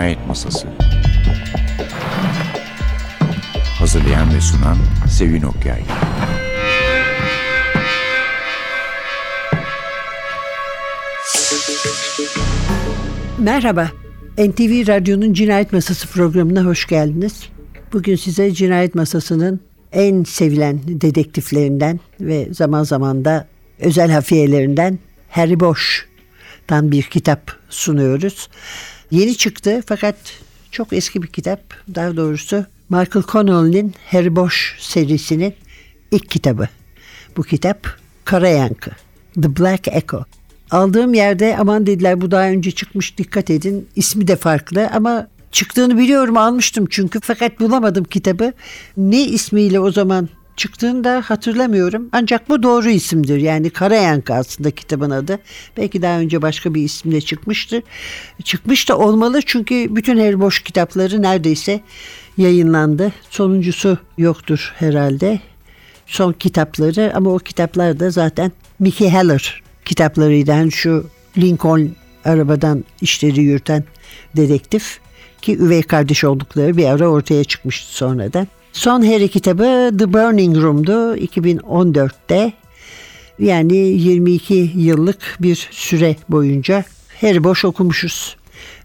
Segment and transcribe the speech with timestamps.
[0.00, 0.68] Cinayet Masası
[3.78, 4.76] Hazırlayan ve sunan
[5.08, 5.82] Sevin Okyay
[13.38, 13.90] Merhaba,
[14.38, 17.48] NTV Radyo'nun Cinayet Masası programına hoş geldiniz.
[17.92, 19.60] Bugün size Cinayet Masası'nın
[19.92, 23.46] en sevilen dedektiflerinden ve zaman zaman da
[23.80, 24.98] özel hafiyelerinden
[25.30, 28.48] Harry Bosch'tan bir kitap sunuyoruz.
[29.10, 30.16] Yeni çıktı fakat
[30.70, 31.60] çok eski bir kitap.
[31.94, 35.54] Daha doğrusu Michael Connelly'nin Harry Bosch serisinin
[36.10, 36.68] ilk kitabı.
[37.36, 38.90] Bu kitap Kara Yankı,
[39.42, 40.24] The Black Echo.
[40.70, 43.88] Aldığım yerde aman dediler bu daha önce çıkmış dikkat edin.
[43.96, 48.52] İsmi de farklı ama çıktığını biliyorum almıştım çünkü fakat bulamadım kitabı.
[48.96, 50.28] Ne ismiyle o zaman
[50.60, 52.08] çıktığını da hatırlamıyorum.
[52.12, 53.36] Ancak bu doğru isimdir.
[53.38, 55.38] Yani Karayankı aslında kitabın adı.
[55.76, 57.82] Belki daha önce başka bir isimle çıkmıştır.
[58.44, 61.80] Çıkmış da olmalı çünkü bütün her boş kitapları neredeyse
[62.36, 63.12] yayınlandı.
[63.30, 65.40] Sonuncusu yoktur herhalde.
[66.06, 70.50] Son kitapları ama o kitaplar da zaten Mickey Heller kitaplarıydı.
[70.50, 71.06] Yani şu
[71.38, 71.90] Lincoln
[72.24, 73.84] arabadan işleri yürüten
[74.36, 75.00] dedektif
[75.42, 78.46] ki üvey kardeş oldukları bir ara ortaya çıkmıştı sonradan.
[78.72, 82.52] Son Harry kitabı The Burning Room'du 2014'te.
[83.38, 86.84] Yani 22 yıllık bir süre boyunca
[87.20, 88.36] Harry Bosch okumuşuz.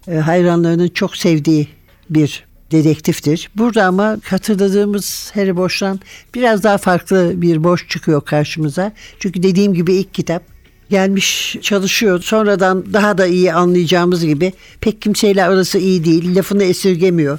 [0.08, 1.68] E, hayranlarının çok sevdiği
[2.10, 3.50] bir dedektiftir.
[3.56, 6.00] Burada ama hatırladığımız Harry Bosch'tan
[6.34, 8.92] biraz daha farklı bir boş çıkıyor karşımıza.
[9.18, 10.42] Çünkü dediğim gibi ilk kitap
[10.90, 12.22] gelmiş çalışıyor.
[12.22, 16.36] Sonradan daha da iyi anlayacağımız gibi pek kimseyle arası iyi değil.
[16.36, 17.38] Lafını esirgemiyor.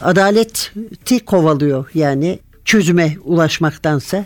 [0.00, 4.24] Adaleti kovalıyor yani çözüme ulaşmaktansa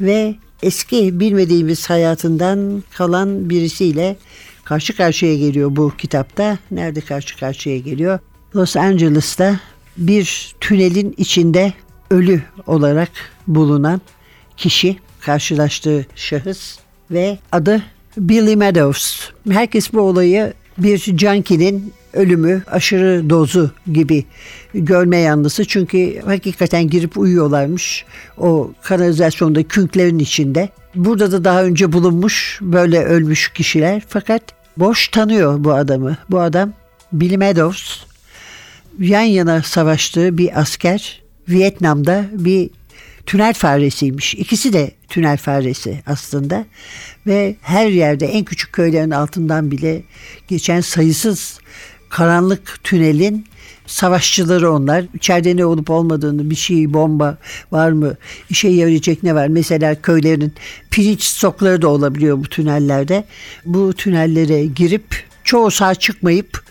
[0.00, 4.16] ve eski bilmediğimiz hayatından kalan birisiyle
[4.64, 6.58] karşı karşıya geliyor bu kitapta.
[6.70, 8.18] Nerede karşı karşıya geliyor?
[8.56, 9.60] Los Angeles'ta
[9.96, 11.72] bir tünelin içinde
[12.10, 13.10] ölü olarak
[13.46, 14.00] bulunan
[14.56, 16.78] kişi karşılaştığı şahıs
[17.10, 17.82] ve adı
[18.16, 19.30] Billy Meadows.
[19.50, 24.24] Herkes bu olayı bir junkie'nin ölümü, aşırı dozu gibi
[24.74, 25.64] görme yanlısı.
[25.64, 28.04] Çünkü hakikaten girip uyuyorlarmış
[28.38, 30.68] o kanalizasyonda künklerin içinde.
[30.94, 34.02] Burada da daha önce bulunmuş böyle ölmüş kişiler.
[34.08, 34.42] Fakat
[34.76, 36.16] boş tanıyor bu adamı.
[36.30, 36.72] Bu adam
[37.12, 38.04] Billy Meadows
[38.98, 42.70] yan yana savaştığı bir asker Vietnam'da bir
[43.26, 44.34] tünel faresiymiş.
[44.34, 46.64] İkisi de tünel faresi aslında
[47.26, 50.02] ve her yerde en küçük köylerin altından bile
[50.48, 51.59] geçen sayısız
[52.10, 53.46] karanlık tünelin
[53.86, 55.04] savaşçıları onlar.
[55.14, 57.38] İçeride ne olup olmadığını, bir şey, bomba
[57.72, 58.14] var mı,
[58.50, 59.48] işe yarayacak ne var?
[59.48, 60.52] Mesela köylerin
[60.90, 63.24] pirinç stokları da olabiliyor bu tünellerde.
[63.64, 66.62] Bu tünellere girip çoğu sağ çıkmayıp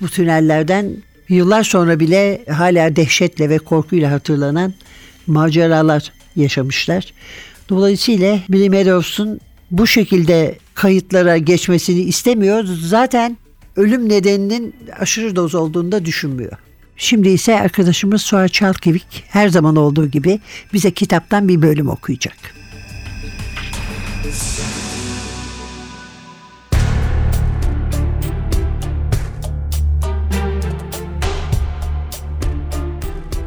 [0.00, 0.92] bu tünellerden
[1.28, 4.74] yıllar sonra bile hala dehşetle ve korkuyla hatırlanan
[5.26, 7.12] maceralar yaşamışlar.
[7.68, 9.40] Dolayısıyla Billy Meadows'un
[9.70, 12.64] bu şekilde kayıtlara geçmesini istemiyor.
[12.80, 13.36] Zaten
[13.80, 16.52] ölüm nedeninin aşırı doz olduğunu da düşünmüyor.
[16.96, 20.40] Şimdi ise arkadaşımız Suha Çalkevik her zaman olduğu gibi
[20.72, 22.36] bize kitaptan bir bölüm okuyacak.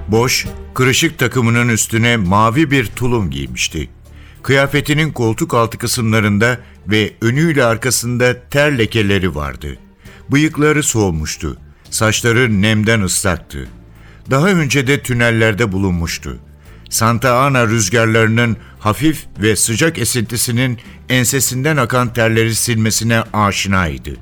[0.08, 3.90] Boş, kırışık takımının üstüne mavi bir tulum giymişti.
[4.44, 6.58] Kıyafetinin koltuk altı kısımlarında
[6.88, 9.78] ve önüyle arkasında ter lekeleri vardı.
[10.32, 11.58] Bıyıkları solmuştu.
[11.90, 13.68] Saçları nemden ıslaktı.
[14.32, 16.40] Daha önce de tünellerde bulunmuştu.
[16.90, 20.80] Santa Ana rüzgarlarının hafif ve sıcak esintisinin
[21.10, 24.16] ensesinden akan terleri silmesine aşinaydı.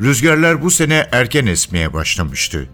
[0.00, 2.68] Rüzgarlar bu sene erken esmeye başlamıştı.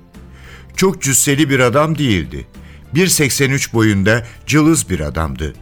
[0.77, 2.47] Çok cüsseli bir adam değildi.
[2.95, 5.55] 1.83 boyunda cılız bir adamdı.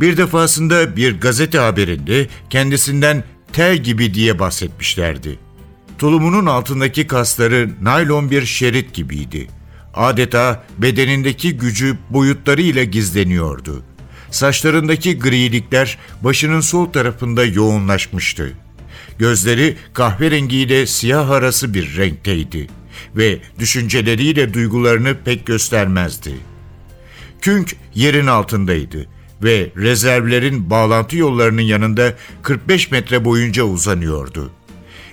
[0.00, 5.45] Bir defasında bir gazete haberinde kendisinden tel gibi diye bahsetmişlerdi.
[5.98, 9.48] Tulumunun altındaki kasları naylon bir şerit gibiydi.
[9.94, 13.82] Adeta bedenindeki gücü boyutlarıyla gizleniyordu.
[14.30, 18.52] Saçlarındaki grilikler başının sol tarafında yoğunlaşmıştı.
[19.18, 22.66] Gözleri kahverengiyle siyah arası bir renkteydi
[23.16, 26.34] ve düşünceleriyle duygularını pek göstermezdi.
[27.40, 29.06] Künk yerin altındaydı
[29.42, 34.50] ve rezervlerin bağlantı yollarının yanında 45 metre boyunca uzanıyordu.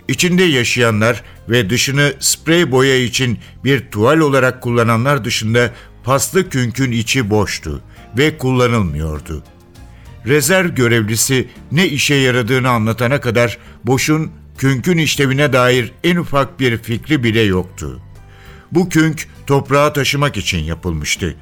[0.08, 5.72] İçinde yaşayanlar ve dışını sprey boya için bir tuval olarak kullananlar dışında
[6.04, 7.82] paslı künkün içi boştu
[8.18, 9.44] ve kullanılmıyordu.
[10.28, 17.24] Rezerv görevlisi ne işe yaradığını anlatana kadar boşun künkün işlevine dair en ufak bir fikri
[17.24, 18.02] bile yoktu.
[18.72, 21.36] Bu künk toprağa taşımak için yapılmıştı.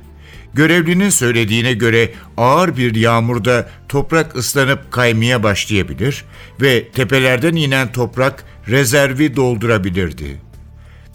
[0.53, 6.25] Görevlinin söylediğine göre ağır bir yağmurda toprak ıslanıp kaymaya başlayabilir
[6.61, 10.41] ve tepelerden inen toprak rezervi doldurabilirdi.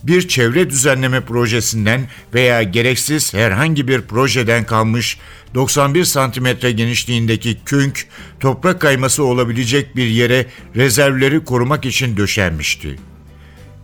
[0.02, 5.18] Bir çevre düzenleme projesinden veya gereksiz herhangi bir projeden kalmış
[5.54, 8.06] 91 santimetre genişliğindeki künk
[8.40, 10.46] toprak kayması olabilecek bir yere
[10.76, 12.96] rezervleri korumak için döşenmişti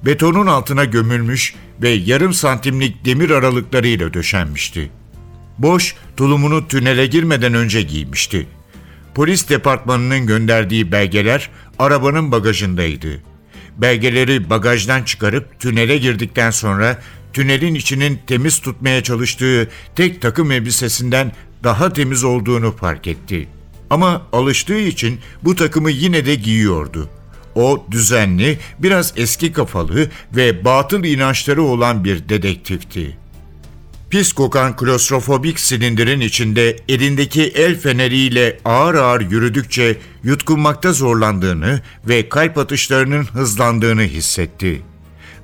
[0.03, 4.91] betonun altına gömülmüş ve yarım santimlik demir aralıklarıyla döşenmişti.
[5.63, 8.47] Boş tulumunu tünele girmeden önce giymişti.
[9.15, 13.23] Polis departmanının gönderdiği belgeler arabanın bagajındaydı.
[13.77, 21.33] Belgeleri bagajdan çıkarıp tünele girdikten sonra tünelin içinin temiz tutmaya çalıştığı tek takım elbisesinden
[21.65, 23.49] daha temiz olduğunu fark etti.
[23.91, 27.09] Ama alıştığı için bu takımı yine de giyiyordu.
[27.55, 33.22] O düzenli, biraz eski kafalı ve batıl inançları olan bir dedektifti.
[34.13, 42.59] Pis kokan klostrofobik silindirin içinde elindeki el feneriyle ağır ağır yürüdükçe yutkunmakta zorlandığını ve kalp
[42.59, 44.83] atışlarının hızlandığını hissetti.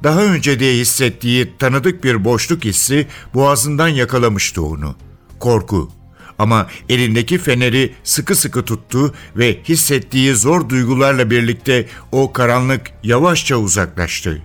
[0.04, 4.96] Daha önce de hissettiği tanıdık bir boşluk hissi boğazından yakalamıştı onu.
[5.40, 5.90] Korku,
[6.38, 14.42] ama elindeki feneri sıkı sıkı tuttu ve hissettiği zor duygularla birlikte o karanlık yavaşça uzaklaştı.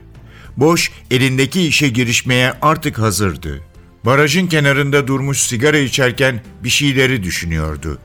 [0.58, 3.73] Boş elindeki işe girişmeye artık hazırdı.
[4.06, 8.00] Barajın kenarında durmuş sigara içerken bir şeyleri düşünüyordu.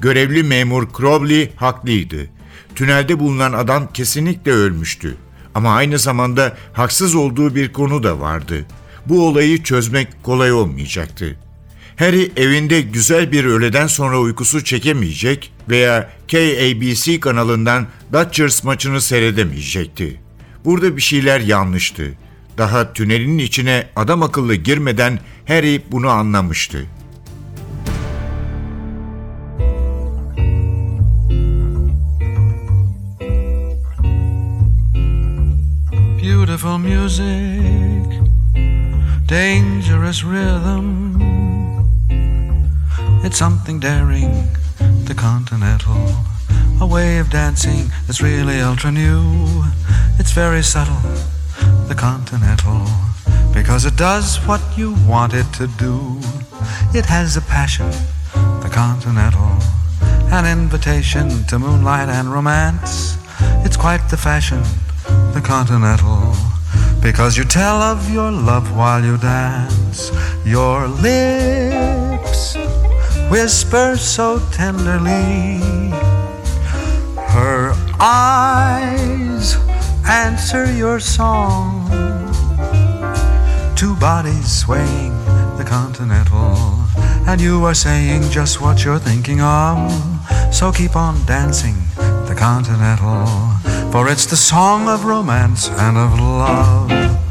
[0.00, 2.26] Görevli memur Crowley haklıydı.
[2.74, 5.16] Tünelde bulunan adam kesinlikle ölmüştü.
[5.54, 8.66] Ama aynı zamanda haksız olduğu bir konu da vardı.
[9.06, 11.36] Bu olayı çözmek kolay olmayacaktı.
[11.96, 20.20] Harry evinde güzel bir öğleden sonra uykusu çekemeyecek veya KABC kanalından Dodgers maçını seyredemeyecekti.
[20.64, 22.12] Burada bir şeyler yanlıştı.
[22.58, 25.18] Daha tünelin içine adam akıllı girmeden
[25.48, 26.86] Harry bunu anlamıştı.
[36.22, 38.20] Beautiful music,
[39.28, 41.08] dangerous rhythm.
[43.24, 44.32] It's something daring,
[45.06, 45.96] the continental.
[46.80, 49.22] A way of dancing that's really ultra new.
[50.20, 50.94] It's very subtle,
[51.88, 52.86] the continental.
[53.54, 56.20] Because it does what you want it to do.
[56.94, 57.90] It has a passion,
[58.62, 59.56] the continental.
[60.30, 63.16] An invitation to moonlight and romance.
[63.64, 64.62] It's quite the fashion,
[65.32, 66.34] the continental.
[67.00, 70.10] Because you tell of your love while you dance.
[70.44, 72.56] Your lips
[73.30, 75.60] whisper so tenderly.
[77.28, 79.56] Her eyes
[80.06, 81.77] answer your song.
[83.76, 85.16] Two bodies swaying
[85.56, 86.56] the continental.
[87.26, 89.92] And you are saying just what you're thinking of.
[90.52, 91.76] So keep on dancing
[92.26, 93.26] the continental.
[93.92, 97.27] For it's the song of romance and of love.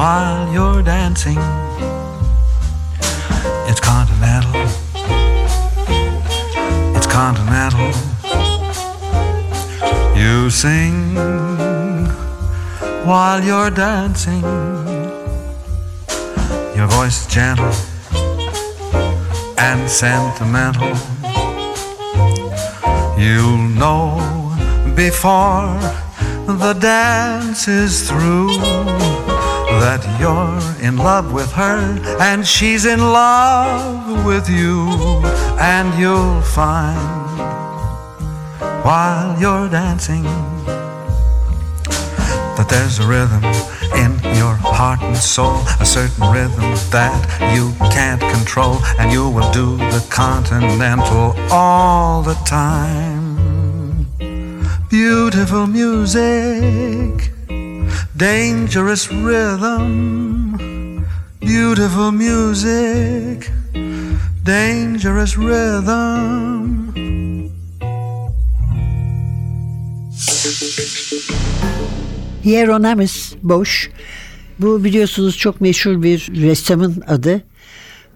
[0.00, 1.36] While you're dancing.
[3.68, 4.62] It's continental.
[6.96, 7.90] It's continental.
[10.16, 10.96] You sing
[13.04, 14.40] while you're dancing.
[16.76, 17.74] Your voice is gentle
[19.58, 20.94] and sentimental.
[23.22, 24.06] You'll know
[24.96, 25.78] before
[26.46, 28.48] the dance is through
[29.80, 31.78] that you're in love with her
[32.20, 34.88] and she's in love with you
[35.58, 37.20] and you'll find
[38.84, 40.24] while you're dancing.
[42.56, 43.44] That there's a rhythm
[43.94, 47.20] in your heart and soul, a certain rhythm that
[47.54, 54.06] you can't control, and you will do the continental all the time.
[54.88, 57.30] Beautiful music,
[58.16, 60.56] dangerous rhythm,
[61.40, 63.50] beautiful music,
[64.46, 66.80] dangerous rhythm.
[72.44, 73.88] Hieronymus Bosch.
[74.58, 77.42] Bu biliyorsunuz çok meşhur bir ressamın adı.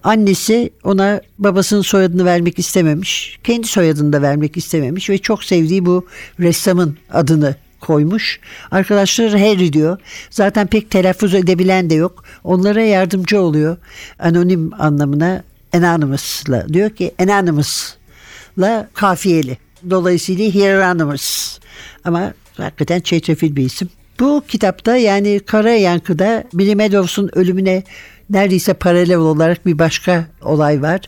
[0.03, 3.39] Annesi ona babasının soyadını vermek istememiş.
[3.43, 6.05] Kendi soyadını da vermek istememiş ve çok sevdiği bu
[6.39, 8.39] ressamın adını koymuş.
[8.71, 9.97] Arkadaşları Harry diyor.
[10.29, 12.23] Zaten pek telaffuz edebilen de yok.
[12.43, 13.77] Onlara yardımcı oluyor.
[14.19, 19.57] Anonim anlamına anonymous'la diyor ki anonymous'la kafiyeli.
[19.89, 21.59] Dolayısıyla Hieronymus.
[22.03, 23.89] Ama hakikaten çetrefil bir isim.
[24.19, 27.83] Bu kitapta yani Kara Yankı'da Billy Meadows'un ölümüne
[28.29, 31.01] neredeyse paralel olarak bir başka olay var.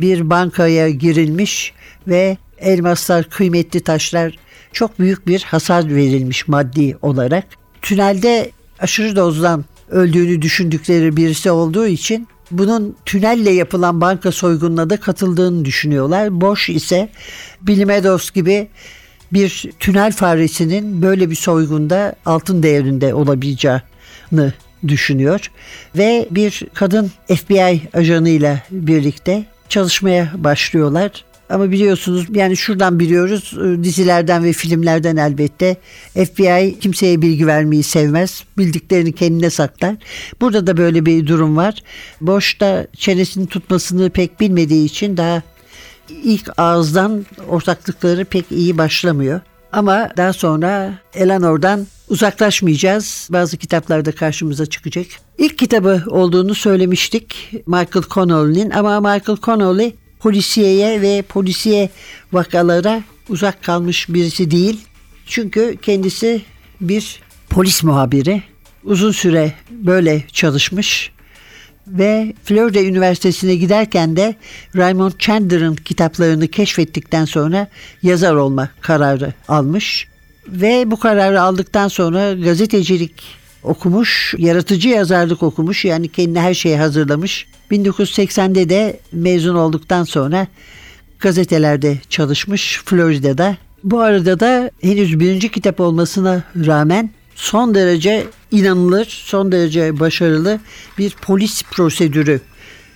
[0.00, 1.72] Bir bankaya girilmiş
[2.08, 4.38] ve elmaslar, kıymetli taşlar
[4.72, 7.44] çok büyük bir hasar verilmiş maddi olarak.
[7.82, 15.64] Tünelde aşırı dozdan öldüğünü düşündükleri birisi olduğu için bunun tünelle yapılan banka soygununa da katıldığını
[15.64, 16.40] düşünüyorlar.
[16.40, 17.08] Boş ise
[17.62, 18.68] Billy Meadows gibi
[19.32, 24.52] bir tünel faresinin böyle bir soygunda altın değerinde olabileceğini
[24.88, 25.50] düşünüyor
[25.96, 31.24] ve bir kadın FBI ajanıyla birlikte çalışmaya başlıyorlar.
[31.50, 35.76] Ama biliyorsunuz yani şuradan biliyoruz e, dizilerden ve filmlerden elbette
[36.14, 38.44] FBI kimseye bilgi vermeyi sevmez.
[38.58, 39.94] Bildiklerini kendine saklar.
[40.40, 41.82] Burada da böyle bir durum var.
[42.20, 45.42] Boşta çenesini tutmasını pek bilmediği için daha
[46.22, 49.40] ilk ağızdan ortaklıkları pek iyi başlamıyor.
[49.72, 53.28] Ama daha sonra Eleanor'dan uzaklaşmayacağız.
[53.32, 55.06] Bazı kitaplarda karşımıza çıkacak.
[55.38, 61.90] İlk kitabı olduğunu söylemiştik Michael Connolly'nin ama Michael Connolly polisiyeye ve polisiye
[62.32, 64.80] vakalara uzak kalmış birisi değil.
[65.26, 66.42] Çünkü kendisi
[66.80, 67.20] bir
[67.50, 68.42] polis muhabiri.
[68.84, 71.12] Uzun süre böyle çalışmış
[71.86, 74.34] ve Florida Üniversitesi'ne giderken de
[74.76, 77.68] Raymond Chandler'ın kitaplarını keşfettikten sonra
[78.02, 80.08] yazar olma kararı almış.
[80.48, 83.22] Ve bu kararı aldıktan sonra gazetecilik
[83.62, 87.46] okumuş, yaratıcı yazarlık okumuş yani kendine her şeyi hazırlamış.
[87.70, 90.46] 1980'de de mezun olduktan sonra
[91.18, 93.56] gazetelerde çalışmış Florida'da.
[93.84, 100.60] Bu arada da henüz birinci kitap olmasına rağmen son derece inanılır, son derece başarılı
[100.98, 102.40] bir polis prosedürü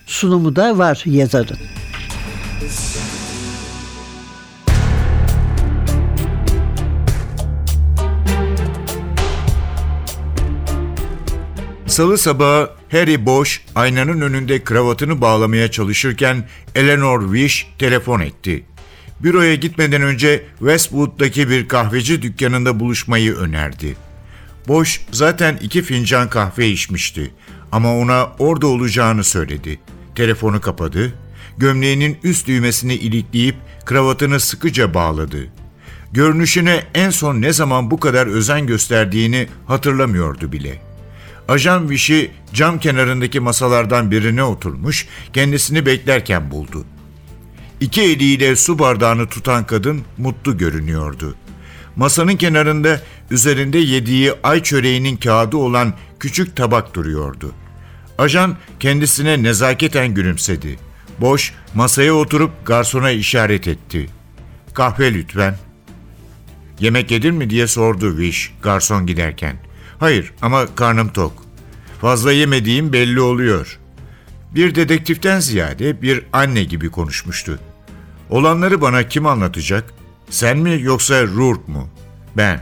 [0.06, 1.58] sunumu da var yazarın.
[11.92, 18.64] Salı sabahı Harry Bosch aynanın önünde kravatını bağlamaya çalışırken Eleanor Wish telefon etti.
[19.20, 23.96] Büroya gitmeden önce Westwood'daki bir kahveci dükkanında buluşmayı önerdi.
[24.68, 27.34] Bosch zaten iki fincan kahve içmişti
[27.72, 29.80] ama ona orada olacağını söyledi.
[30.14, 31.14] Telefonu kapadı,
[31.58, 35.48] gömleğinin üst düğmesini ilikleyip kravatını sıkıca bağladı.
[36.12, 40.91] Görünüşüne en son ne zaman bu kadar özen gösterdiğini hatırlamıyordu bile.''
[41.52, 46.84] Ajan Viş'i cam kenarındaki masalardan birine oturmuş, kendisini beklerken buldu.
[47.80, 51.34] İki eliyle su bardağını tutan kadın mutlu görünüyordu.
[51.96, 57.54] Masanın kenarında üzerinde yediği ay çöreğinin kağıdı olan küçük tabak duruyordu.
[58.18, 60.78] Ajan kendisine nezaketen gülümsedi.
[61.20, 64.10] Boş masaya oturup garsona işaret etti.
[64.74, 65.56] Kahve lütfen.
[66.80, 69.56] Yemek yedin mi diye sordu Viş garson giderken.
[69.98, 71.41] Hayır ama karnım tok.
[72.02, 73.78] Fazla yemediğim belli oluyor.
[74.54, 77.58] Bir dedektiften ziyade bir anne gibi konuşmuştu.
[78.30, 79.94] Olanları bana kim anlatacak?
[80.30, 81.88] Sen mi yoksa Rourke mu?
[82.36, 82.60] Ben.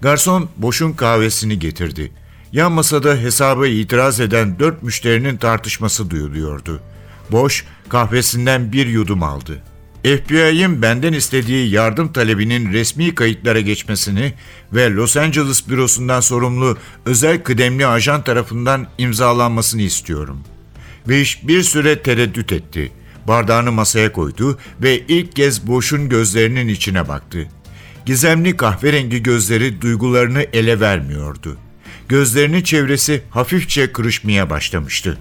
[0.00, 2.12] Garson boşun kahvesini getirdi.
[2.52, 6.80] Yan masada hesaba itiraz eden dört müşterinin tartışması duyuluyordu.
[7.30, 9.62] Boş kahvesinden bir yudum aldı.
[10.02, 14.32] FBI'ın benden istediği yardım talebinin resmi kayıtlara geçmesini
[14.72, 20.40] ve Los Angeles bürosundan sorumlu özel kıdemli ajan tarafından imzalanmasını istiyorum.
[21.04, 22.92] Wish bir süre tereddüt etti.
[23.28, 27.48] Bardağını masaya koydu ve ilk kez Boş'un gözlerinin içine baktı.
[28.06, 31.56] Gizemli kahverengi gözleri duygularını ele vermiyordu.
[32.08, 35.18] Gözlerinin çevresi hafifçe kırışmaya başlamıştı.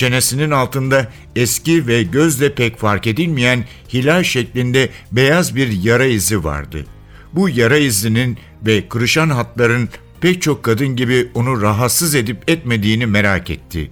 [0.00, 6.86] Çenesinin altında eski ve gözle pek fark edilmeyen hilal şeklinde beyaz bir yara izi vardı.
[7.32, 9.88] Bu yara izinin ve kırışan hatların
[10.20, 13.90] pek çok kadın gibi onu rahatsız edip etmediğini merak etti.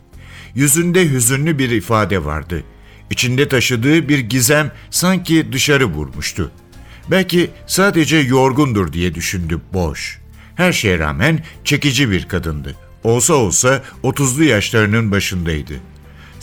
[0.54, 2.62] Yüzünde hüzünlü bir ifade vardı.
[3.10, 6.50] İçinde taşıdığı bir gizem sanki dışarı vurmuştu.
[7.10, 10.18] Belki sadece yorgundur diye düşündü boş.
[10.54, 12.76] Her şeye rağmen çekici bir kadındı.
[13.04, 15.74] Olsa olsa 30'lu yaşlarının başındaydı.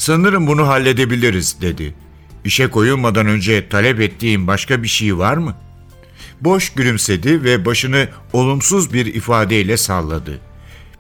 [0.06, 1.94] Sanırım bunu halledebiliriz dedi.
[2.44, 5.56] İşe koyulmadan önce talep ettiğim başka bir şey var mı?
[6.42, 10.40] Boş gülümsedi ve başını olumsuz bir ifadeyle salladı.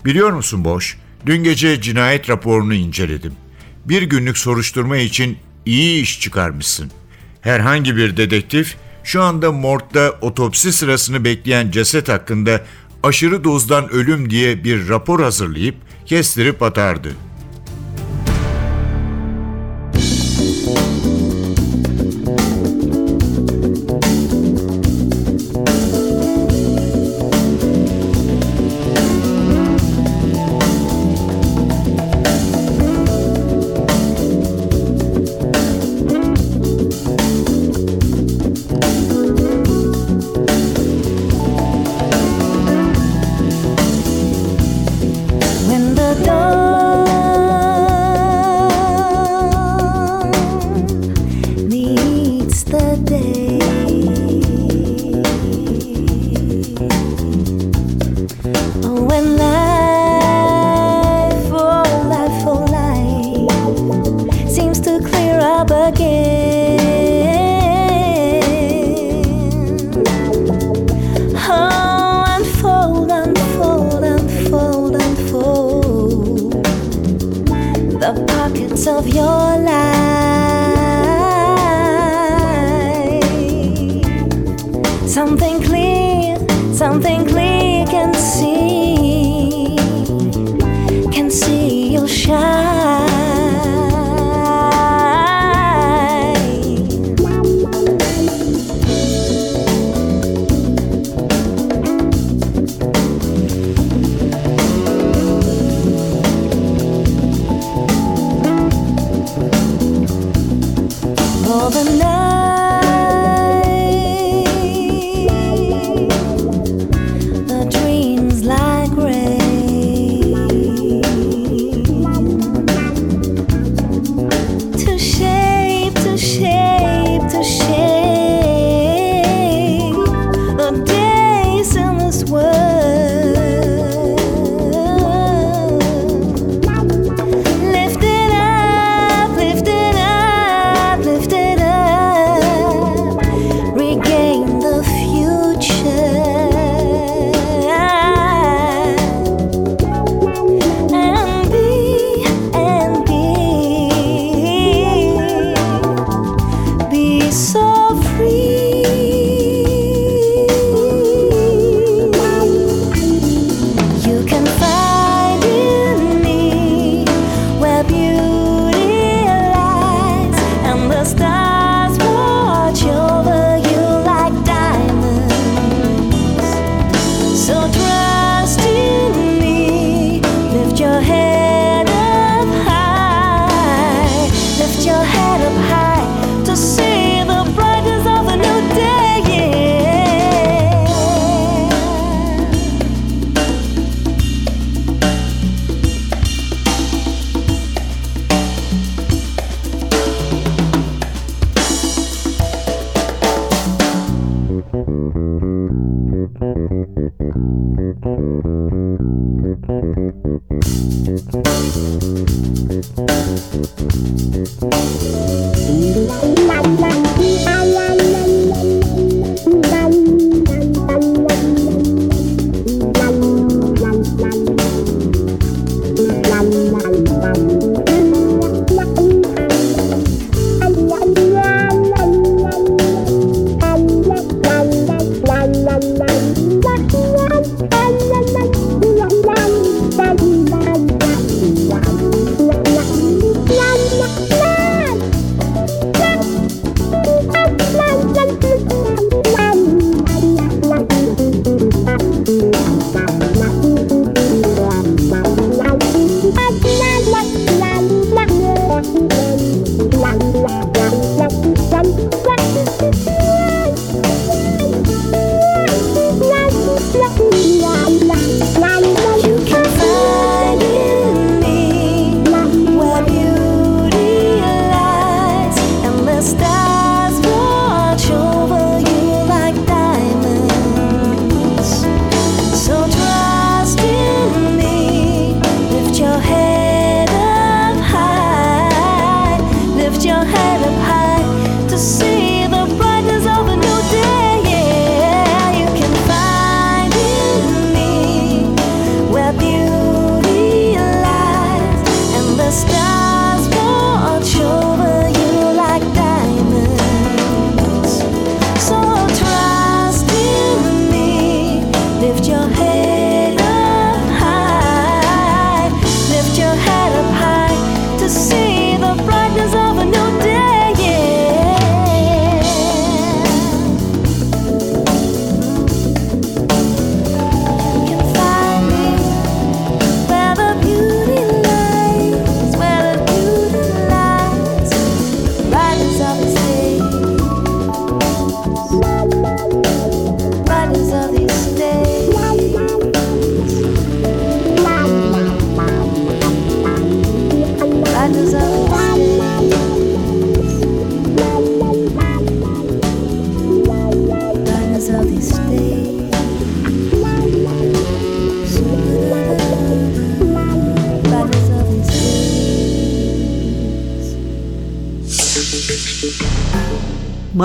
[0.05, 3.33] Biliyor musun Boş, dün gece cinayet raporunu inceledim.
[3.85, 6.91] Bir günlük soruşturma için iyi iş çıkarmışsın.
[7.41, 12.65] Herhangi bir dedektif şu anda morgda otopsi sırasını bekleyen ceset hakkında
[13.03, 17.15] aşırı dozdan ölüm diye bir rapor hazırlayıp kestirip atardı.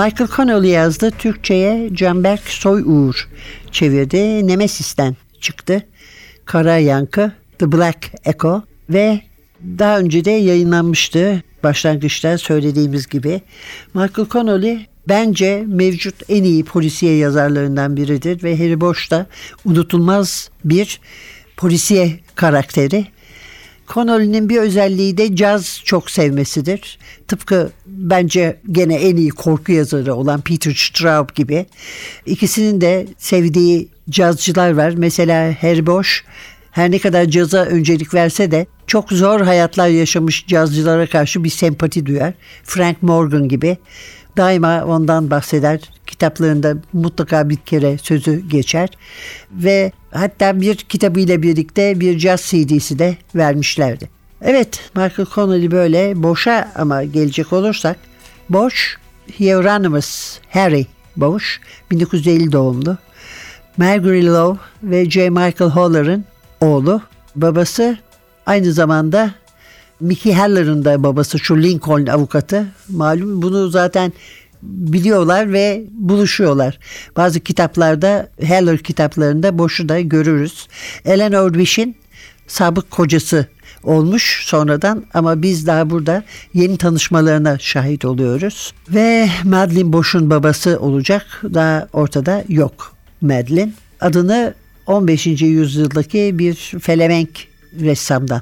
[0.05, 1.11] Michael Connolly yazdı.
[1.11, 3.29] Türkçe'ye Canberk Soy Uğur
[3.71, 4.47] çevirdi.
[4.47, 5.83] Nemesis'ten çıktı.
[6.45, 9.21] Kara Yankı, The Black Echo ve
[9.63, 11.43] daha önce de yayınlanmıştı.
[11.63, 13.41] Başlangıçta söylediğimiz gibi.
[13.93, 19.25] Michael Connolly bence mevcut en iyi polisiye yazarlarından biridir ve Harry Bosch da
[19.65, 20.99] unutulmaz bir
[21.57, 23.05] polisiye karakteri.
[23.93, 26.99] Connolly'nin bir özelliği de caz çok sevmesidir.
[27.27, 31.65] Tıpkı bence gene en iyi korku yazarı olan Peter Straub gibi.
[32.25, 34.93] İkisinin de sevdiği cazcılar var.
[34.97, 35.85] Mesela Harry
[36.71, 42.05] her ne kadar caza öncelik verse de çok zor hayatlar yaşamış cazcılara karşı bir sempati
[42.05, 42.33] duyar.
[42.63, 43.77] Frank Morgan gibi
[44.37, 45.79] daima ondan bahseder.
[46.07, 48.89] Kitaplarında mutlaka bir kere sözü geçer
[49.51, 54.09] ve hatta bir kitabıyla birlikte bir caz CD'si de vermişlerdi.
[54.41, 57.97] Evet Michael Connolly böyle boşa ama gelecek olursak
[58.49, 58.77] Bosch
[59.39, 61.45] Hieronymus Harry Bosch
[61.91, 62.97] 1950 doğumlu.
[63.77, 65.29] Margaret Lowe ve J.
[65.29, 66.25] Michael Holler'ın
[66.61, 67.01] oğlu.
[67.35, 67.97] Babası
[68.45, 69.31] aynı zamanda
[70.01, 72.65] Mickey Heller'ın da babası şu Lincoln avukatı.
[72.89, 74.13] Malum bunu zaten
[74.63, 76.79] biliyorlar ve buluşuyorlar.
[77.17, 80.67] Bazı kitaplarda Heller kitaplarında boşu da görürüz.
[81.05, 81.95] Eleanor Wish'in
[82.47, 83.45] sabık kocası
[83.83, 88.73] olmuş sonradan ama biz daha burada yeni tanışmalarına şahit oluyoruz.
[88.89, 93.73] Ve Madeline Bosch'un babası olacak daha ortada yok Madeline.
[94.01, 94.53] Adını
[94.87, 95.27] 15.
[95.27, 97.29] yüzyıldaki bir felemenk
[97.79, 98.41] ressamdan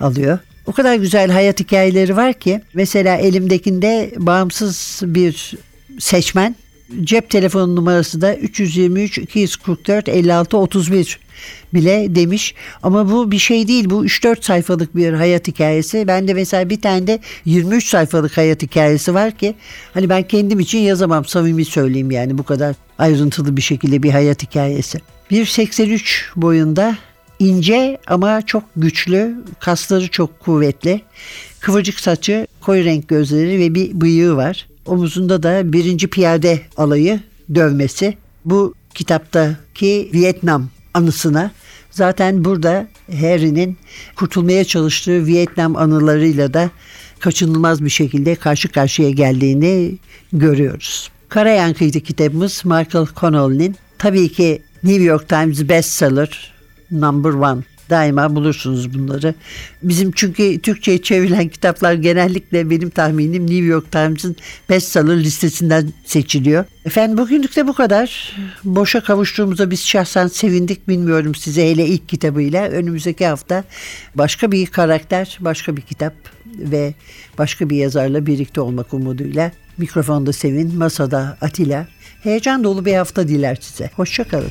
[0.00, 0.38] alıyor.
[0.66, 5.54] O kadar güzel hayat hikayeleri var ki mesela elimdekinde bağımsız bir
[5.98, 6.56] seçmen
[7.02, 11.20] cep telefonu numarası da 323 244 56 31
[11.74, 12.54] bile demiş.
[12.82, 13.90] Ama bu bir şey değil.
[13.90, 16.04] Bu 3-4 sayfalık bir hayat hikayesi.
[16.06, 19.54] Ben de mesela bir tane de 23 sayfalık hayat hikayesi var ki
[19.94, 24.42] hani ben kendim için yazamam samimi söyleyeyim yani bu kadar ayrıntılı bir şekilde bir hayat
[24.42, 25.00] hikayesi.
[25.30, 26.96] 1.83 boyunda
[27.44, 31.02] ince ama çok güçlü, kasları çok kuvvetli,
[31.60, 34.68] kıvırcık saçı, koyu renk gözleri ve bir bıyığı var.
[34.86, 37.20] Omuzunda da birinci piyade alayı
[37.54, 38.16] dövmesi.
[38.44, 41.50] Bu kitaptaki Vietnam anısına
[41.90, 42.88] zaten burada
[43.20, 43.76] Harry'nin
[44.16, 46.70] kurtulmaya çalıştığı Vietnam anılarıyla da
[47.18, 49.98] kaçınılmaz bir şekilde karşı karşıya geldiğini
[50.32, 51.10] görüyoruz.
[51.28, 53.76] Kara Yankı'ydı kitabımız Michael Connolly'nin.
[53.98, 56.53] Tabii ki New York Times bestseller
[57.00, 57.62] number one.
[57.90, 59.34] Daima bulursunuz bunları.
[59.82, 64.36] Bizim çünkü Türkçe'ye çevrilen kitaplar genellikle benim tahminim New York Times'ın
[64.70, 66.64] bestseller listesinden seçiliyor.
[66.84, 68.36] Efendim bugünlük de bu kadar.
[68.64, 70.88] Boşa kavuştuğumuza biz şahsen sevindik.
[70.88, 72.68] Bilmiyorum size hele ilk kitabıyla.
[72.68, 73.64] Önümüzdeki hafta
[74.14, 76.14] başka bir karakter, başka bir kitap
[76.46, 76.94] ve
[77.38, 79.52] başka bir yazarla birlikte olmak umuduyla.
[79.78, 81.86] Mikrofonda Sevin, masada Atilla.
[82.22, 83.90] Heyecan dolu bir hafta diler size.
[83.96, 84.50] Hoşçakalın.